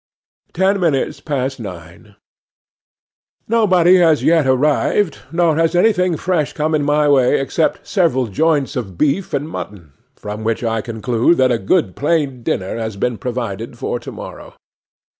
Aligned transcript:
'Ten 0.53 0.79
minutes 0.79 1.19
past 1.19 1.59
nine. 1.59 2.15
'NOBODY 3.47 3.97
has 3.97 4.23
yet 4.23 4.47
arrived, 4.47 5.19
nor 5.31 5.57
has 5.57 5.75
anything 5.75 6.17
fresh 6.17 6.53
come 6.53 6.73
in 6.73 6.81
my 6.81 7.07
way 7.07 7.39
except 7.39 7.85
several 7.85 8.25
joints 8.25 8.75
of 8.75 8.97
beef 8.97 9.31
and 9.31 9.47
mutton, 9.47 9.93
from 10.15 10.43
which 10.43 10.63
I 10.63 10.81
conclude 10.81 11.37
that 11.37 11.51
a 11.51 11.59
good 11.59 11.95
plain 11.95 12.41
dinner 12.41 12.77
has 12.77 12.97
been 12.97 13.19
provided 13.19 13.77
for 13.77 13.99
to 13.99 14.11
morrow. 14.11 14.55